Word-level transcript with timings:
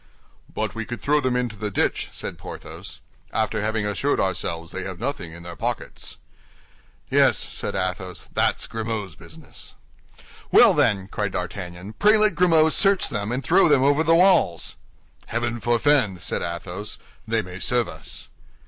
"But 0.51 0.73
we 0.73 0.83
could 0.83 0.99
throw 0.99 1.21
them 1.21 1.35
into 1.35 1.55
the 1.55 1.69
ditch," 1.69 2.09
said 2.11 2.39
Porthos, 2.39 3.01
"after 3.31 3.61
having 3.61 3.85
assured 3.85 4.19
ourselves 4.19 4.71
they 4.71 4.81
have 4.81 4.99
nothing 4.99 5.31
in 5.31 5.43
their 5.43 5.55
pockets." 5.55 6.17
"Yes," 7.11 7.37
said 7.37 7.75
Athos, 7.75 8.25
"that's 8.33 8.65
Grimaud's 8.65 9.13
business." 9.15 9.75
"Well, 10.51 10.73
then," 10.73 11.07
cried 11.07 11.33
D'Artagnan, 11.33 11.93
"pray 11.99 12.17
let 12.17 12.33
Grimaud 12.33 12.73
search 12.73 13.09
them 13.09 13.31
and 13.31 13.43
throw 13.43 13.69
them 13.69 13.83
over 13.83 14.03
the 14.03 14.15
walls." 14.15 14.75
"Heaven 15.27 15.59
forfend!" 15.59 16.23
said 16.23 16.41
Athos; 16.41 16.97
"they 17.27 17.43
may 17.43 17.59
serve 17.59 17.87
us." 17.87 18.29